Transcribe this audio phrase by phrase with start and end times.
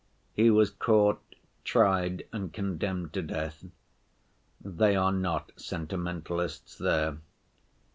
[0.33, 1.21] He was caught,
[1.63, 3.63] tried, and condemned to death.
[4.59, 7.19] They are not sentimentalists there.